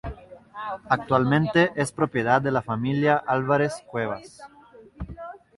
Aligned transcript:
Actualmente 0.89 1.73
es 1.75 1.91
propiedad 1.91 2.41
de 2.41 2.49
la 2.51 2.63
familia 2.63 3.17
Álvarez-Cuevas. 3.17 4.41